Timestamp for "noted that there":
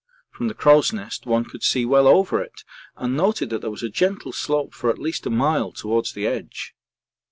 3.15-3.69